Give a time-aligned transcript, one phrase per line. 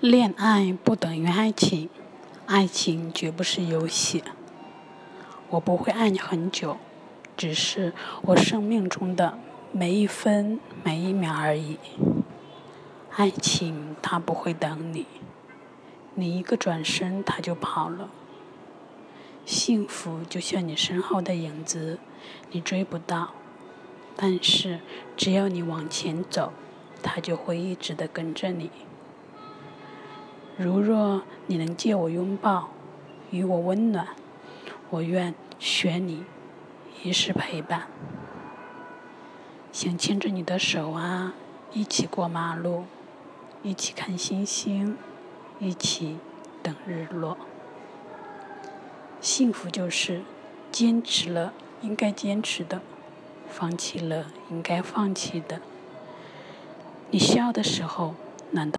[0.00, 1.88] 恋爱不等于爱情，
[2.44, 4.22] 爱情绝不是游戏。
[5.48, 6.76] 我不会爱你很久，
[7.34, 9.38] 只是我生命中的
[9.72, 11.78] 每一分每一秒而已。
[13.12, 15.06] 爱情它不会等你，
[16.14, 18.10] 你一个转身它就跑了。
[19.46, 21.98] 幸福就像你身后的影子，
[22.50, 23.30] 你追不到，
[24.14, 24.80] 但是
[25.16, 26.52] 只要你往前走，
[27.02, 28.70] 它就会一直的跟着你。
[30.58, 32.70] 如若你能借我拥抱，
[33.30, 34.08] 与我温暖，
[34.88, 36.24] 我愿选你
[37.02, 37.88] 一世陪伴。
[39.70, 41.34] 想牵着你的手啊，
[41.74, 42.84] 一起过马路，
[43.62, 44.96] 一起看星星，
[45.58, 46.16] 一起
[46.62, 47.36] 等日落。
[49.20, 50.22] 幸福就是
[50.72, 52.80] 坚持了应该坚持的，
[53.50, 55.60] 放弃了应该放弃的。
[57.10, 58.14] 你笑的时候，
[58.52, 58.74] 难道？